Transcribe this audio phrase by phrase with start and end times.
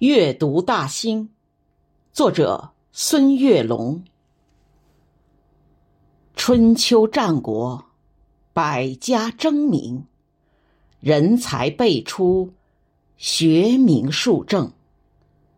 [0.00, 1.28] 阅读大兴，
[2.10, 4.02] 作者孙月龙。
[6.34, 7.84] 春秋战国，
[8.54, 10.06] 百家争鸣，
[11.00, 12.54] 人才辈出，
[13.18, 14.72] 学名树正。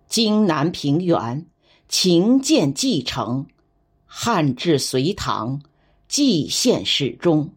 [0.09, 1.47] 荆南平原，
[1.89, 3.47] 秦建继承，
[4.07, 5.63] 汉至隋唐，
[6.09, 7.53] 蓟县始终。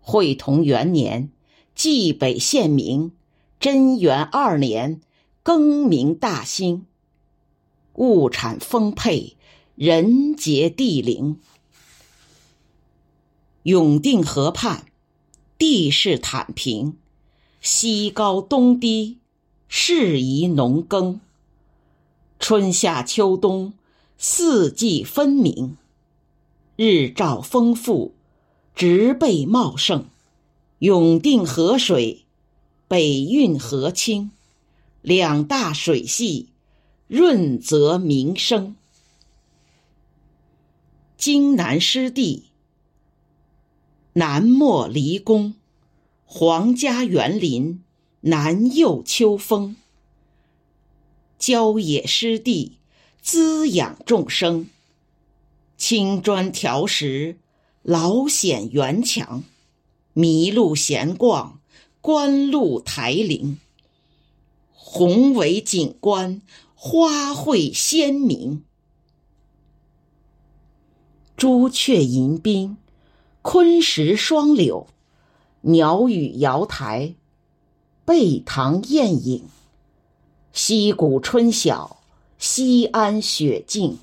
[0.00, 1.32] 会同元年，
[1.74, 3.10] 蓟北县名，
[3.58, 5.00] 贞元二年。
[5.48, 6.84] 更名大兴，
[7.94, 9.34] 物产丰沛，
[9.76, 11.40] 人杰地灵。
[13.62, 14.84] 永定河畔，
[15.56, 16.98] 地势坦平，
[17.62, 19.16] 西高东低，
[19.68, 21.18] 适宜农耕。
[22.38, 23.72] 春夏秋冬，
[24.18, 25.78] 四季分明，
[26.76, 28.12] 日照丰富，
[28.74, 30.10] 植被茂盛。
[30.80, 32.26] 永定河水，
[32.86, 34.32] 北运河清。
[35.02, 36.48] 两大水系，
[37.06, 38.76] 润泽民生。
[41.16, 42.46] 荆南湿地，
[44.14, 45.54] 南莫离宫，
[46.24, 47.82] 皇家园林，
[48.22, 49.76] 南佑秋风。
[51.38, 52.78] 郊野湿地，
[53.22, 54.68] 滋养众生。
[55.76, 57.38] 青砖条石，
[57.82, 59.44] 老显园墙。
[60.14, 61.60] 麋鹿闲逛，
[62.00, 63.58] 观鹿台林。
[64.90, 66.40] 宏伟景观，
[66.74, 68.64] 花卉鲜明。
[71.36, 72.78] 朱雀迎宾，
[73.42, 74.86] 昆石双柳，
[75.60, 77.14] 鸟语瑶台，
[78.06, 79.44] 背塘宴饮。
[80.54, 81.98] 溪谷春晓，
[82.38, 83.98] 西安雪静，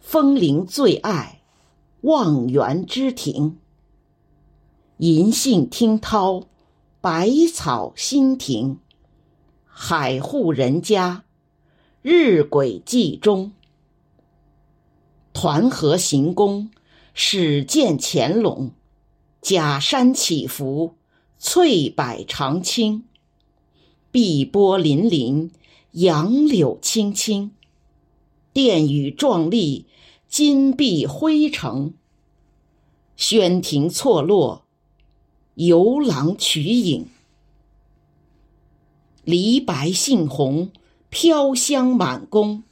[0.00, 1.42] 枫林最爱，
[2.00, 3.58] 望园之庭。
[4.96, 6.44] 银杏听涛，
[7.02, 8.78] 百草新庭。
[9.76, 11.24] 海户人家，
[12.00, 13.50] 日晷记中。
[15.32, 16.70] 团河行宫，
[17.12, 18.70] 始见乾隆。
[19.42, 20.94] 假山起伏，
[21.38, 23.02] 翠柏长青。
[24.12, 25.50] 碧波粼粼，
[25.90, 27.50] 杨柳青青。
[28.52, 29.86] 殿宇壮丽，
[30.28, 31.94] 金碧辉呈。
[33.16, 34.64] 轩庭错落，
[35.56, 37.08] 游廊曲影。
[39.24, 40.70] 梨白杏红，
[41.08, 42.62] 飘香满宫。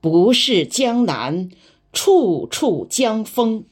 [0.00, 1.50] 不是江南，
[1.92, 3.64] 处处江风。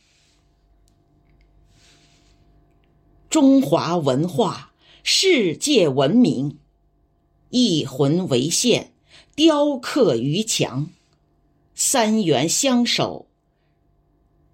[3.30, 4.72] 中华文化，
[5.02, 6.58] 世界闻名。
[7.48, 8.92] 一魂为线，
[9.34, 10.90] 雕刻于墙。
[11.74, 13.26] 三元相守，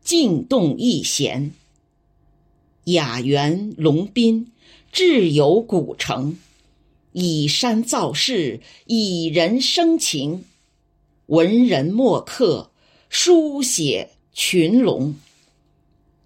[0.02, 1.52] 静动一弦。
[2.84, 4.52] 雅园龙宾，
[4.92, 6.38] 志有古城。
[7.18, 10.44] 以山造势，以人生情，
[11.28, 12.70] 文人墨客
[13.08, 15.14] 书写群龙，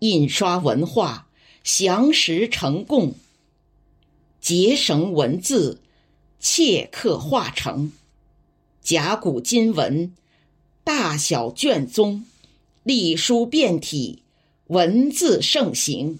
[0.01, 1.28] 印刷文化
[1.62, 3.15] 详实成贡，
[4.41, 5.81] 结绳文字
[6.41, 7.93] 切刻画成，
[8.83, 10.12] 甲骨金文
[10.83, 12.27] 大小卷宗，
[12.83, 14.25] 隶书变体
[14.67, 16.19] 文字盛行，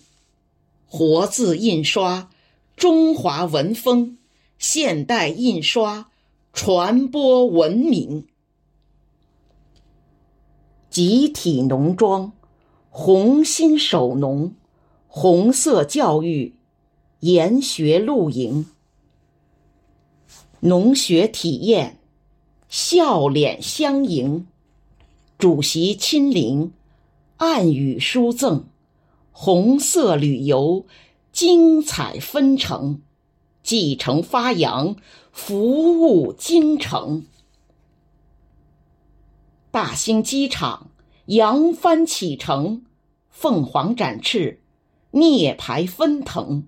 [0.87, 2.31] 活字印刷
[2.77, 4.17] 中华文风。
[4.61, 6.11] 现代印刷
[6.53, 8.27] 传播文明，
[10.91, 12.33] 集体农庄，
[12.91, 14.55] 红心守农，
[15.09, 16.57] 红色教育，
[17.21, 18.67] 研学露营，
[20.61, 21.99] 农学体验，
[22.69, 24.47] 笑脸相迎，
[25.39, 26.71] 主席亲临，
[27.39, 28.67] 暗语书赠，
[29.33, 30.85] 红色旅游，
[31.33, 33.01] 精彩纷呈。
[33.63, 34.97] 继承发扬，
[35.33, 37.27] 服务京城。
[39.71, 40.91] 大兴机场
[41.27, 42.85] 扬帆启程，
[43.29, 44.61] 凤凰展翅，
[45.13, 46.65] 涅槃奔腾，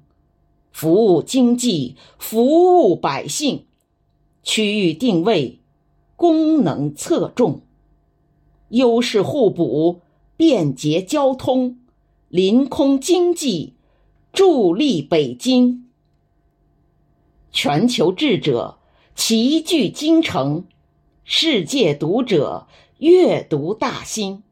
[0.70, 3.66] 服务经济，服务百姓。
[4.44, 5.60] 区域定位，
[6.16, 7.62] 功能侧重，
[8.70, 10.00] 优势互补，
[10.36, 11.78] 便捷交通，
[12.28, 13.74] 临空经济，
[14.32, 15.88] 助力北京。
[17.52, 18.78] 全球智者
[19.14, 20.64] 齐聚京城，
[21.22, 22.66] 世界读者
[22.96, 24.42] 阅读大兴。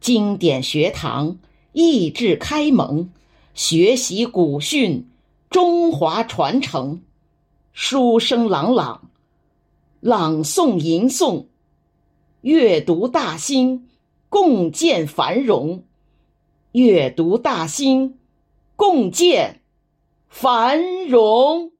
[0.00, 1.38] 经典学堂
[1.72, 3.10] 益智开蒙，
[3.54, 5.08] 学习古训，
[5.48, 7.02] 中华传承。
[7.72, 9.08] 书声朗朗，
[10.00, 11.46] 朗诵吟诵，
[12.40, 13.88] 阅读大兴，
[14.28, 15.84] 共建繁荣。
[16.72, 18.18] 阅读大兴，
[18.74, 19.59] 共建。
[20.30, 21.72] 繁荣。